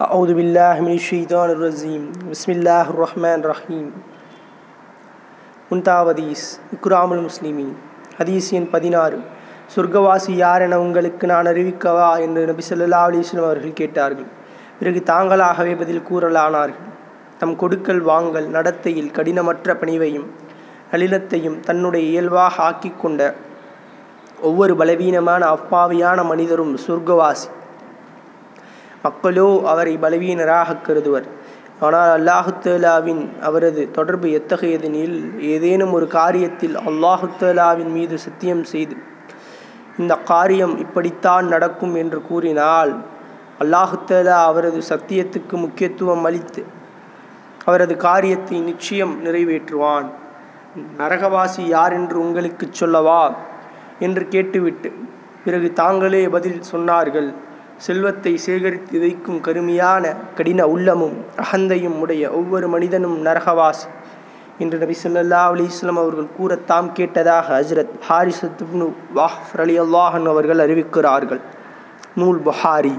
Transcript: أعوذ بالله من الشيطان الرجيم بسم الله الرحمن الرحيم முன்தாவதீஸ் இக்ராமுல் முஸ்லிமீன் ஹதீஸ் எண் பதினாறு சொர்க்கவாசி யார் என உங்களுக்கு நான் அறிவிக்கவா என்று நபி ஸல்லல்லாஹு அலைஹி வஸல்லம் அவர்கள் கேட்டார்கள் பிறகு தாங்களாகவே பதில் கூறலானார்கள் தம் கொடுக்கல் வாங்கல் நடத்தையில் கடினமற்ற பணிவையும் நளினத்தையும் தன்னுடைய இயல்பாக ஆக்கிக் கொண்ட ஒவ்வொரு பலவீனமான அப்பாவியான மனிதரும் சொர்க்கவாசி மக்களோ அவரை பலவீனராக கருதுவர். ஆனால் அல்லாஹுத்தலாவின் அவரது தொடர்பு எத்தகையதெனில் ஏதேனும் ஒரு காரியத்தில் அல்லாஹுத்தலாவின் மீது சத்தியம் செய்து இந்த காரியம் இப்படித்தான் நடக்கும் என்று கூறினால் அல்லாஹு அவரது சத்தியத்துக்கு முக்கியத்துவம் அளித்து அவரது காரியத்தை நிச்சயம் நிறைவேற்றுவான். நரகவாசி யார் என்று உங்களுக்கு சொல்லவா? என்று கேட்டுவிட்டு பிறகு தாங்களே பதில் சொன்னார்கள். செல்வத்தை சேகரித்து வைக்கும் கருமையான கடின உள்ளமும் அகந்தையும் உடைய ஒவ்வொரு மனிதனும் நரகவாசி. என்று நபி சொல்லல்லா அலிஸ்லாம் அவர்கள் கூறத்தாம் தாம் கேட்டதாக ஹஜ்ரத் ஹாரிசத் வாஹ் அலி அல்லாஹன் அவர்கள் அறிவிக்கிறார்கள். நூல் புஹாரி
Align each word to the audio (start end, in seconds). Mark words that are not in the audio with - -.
أعوذ 0.00 0.30
بالله 0.34 0.76
من 0.80 0.92
الشيطان 0.92 1.48
الرجيم 1.50 2.02
بسم 2.26 2.50
الله 2.52 2.84
الرحمن 2.90 3.38
الرحيم 3.40 3.86
முன்தாவதீஸ் 5.70 6.44
இக்ராமுல் 6.74 7.22
முஸ்லிமீன் 7.24 7.74
ஹதீஸ் 8.18 8.48
எண் 8.52 8.66
பதினாறு 8.72 9.18
சொர்க்கவாசி 9.74 10.32
யார் 10.36 10.62
என 10.62 10.78
உங்களுக்கு 10.80 11.24
நான் 11.26 11.48
அறிவிக்கவா 11.52 12.10
என்று 12.24 12.42
நபி 12.50 12.64
ஸல்லல்லாஹு 12.66 13.08
அலைஹி 13.08 13.22
வஸல்லம் 13.22 13.48
அவர்கள் 13.48 13.78
கேட்டார்கள் 13.80 14.28
பிறகு 14.78 15.00
தாங்களாகவே 15.10 15.72
பதில் 15.80 16.04
கூறலானார்கள் 16.08 16.90
தம் 17.40 17.56
கொடுக்கல் 17.56 18.02
வாங்கல் 18.10 18.48
நடத்தையில் 18.56 19.10
கடினமற்ற 19.16 19.76
பணிவையும் 19.80 20.28
நளினத்தையும் 20.92 21.58
தன்னுடைய 21.60 22.04
இயல்பாக 22.10 22.62
ஆக்கிக் 22.62 23.00
கொண்ட 23.00 23.22
ஒவ்வொரு 24.42 24.74
பலவீனமான 24.80 25.42
அப்பாவியான 25.56 26.22
மனிதரும் 26.24 26.74
சொர்க்கவாசி 26.84 27.48
மக்களோ 29.03 29.61
அவரை 29.65 29.97
பலவீனராக 29.97 30.75
கருதுவர். 30.87 31.27
ஆனால் 31.79 32.23
அல்லாஹுத்தலாவின் 32.23 33.39
அவரது 33.41 33.91
தொடர்பு 33.91 34.27
எத்தகையதெனில் 34.27 35.39
ஏதேனும் 35.39 35.93
ஒரு 35.93 36.07
காரியத்தில் 36.11 36.75
அல்லாஹுத்தலாவின் 36.87 37.91
மீது 37.91 38.17
சத்தியம் 38.17 38.63
செய்து 38.63 38.95
இந்த 39.97 40.15
காரியம் 40.15 40.77
இப்படித்தான் 40.77 41.47
நடக்கும் 41.47 41.95
என்று 41.95 42.21
கூறினால் 42.21 42.91
அல்லாஹு 43.59 44.23
அவரது 44.25 44.81
சத்தியத்துக்கு 44.89 45.51
முக்கியத்துவம் 45.51 46.23
அளித்து 46.23 46.63
அவரது 47.65 47.95
காரியத்தை 47.95 48.61
நிச்சயம் 48.61 49.25
நிறைவேற்றுவான். 49.25 50.05
நரகவாசி 50.97 51.61
யார் 51.61 51.93
என்று 51.93 52.19
உங்களுக்கு 52.19 52.67
சொல்லவா? 52.71 53.33
என்று 53.99 54.27
கேட்டுவிட்டு 54.27 54.93
பிறகு 55.45 55.73
தாங்களே 55.73 56.29
பதில் 56.29 56.61
சொன்னார்கள். 56.71 57.33
செல்வத்தை 57.79 58.37
சேகரித்து 58.37 58.99
வைக்கும் 58.99 59.41
கருமையான 59.41 60.13
கடின 60.35 60.67
உள்ளமும் 60.67 61.17
அகந்தையும் 61.37 61.99
உடைய 62.03 62.31
ஒவ்வொரு 62.31 62.67
மனிதனும் 62.67 63.25
நரகவாசி. 63.25 63.87
என்று 64.59 64.77
நபி 64.77 64.95
சொல்லல்லா 65.03 65.41
அலிஸ்லாம் 65.49 66.01
அவர்கள் 66.03 66.27
கூறத்தாம் 66.39 66.65
தாம் 66.65 66.93
கேட்டதாக 66.93 67.47
ஹஜ்ரத் 67.49 67.95
ஹாரிசத் 68.09 68.91
வாஹ் 69.15 69.57
அலி 69.57 69.79
அல்லாஹன் 69.79 70.27
அவர்கள் 70.27 70.61
அறிவிக்கிறார்கள். 70.65 71.41
நூல் 72.15 72.41
புஹாரி 72.45 72.95